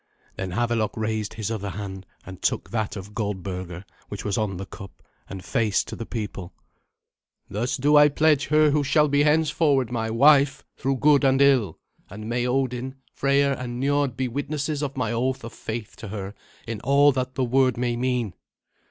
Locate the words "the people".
5.95-6.53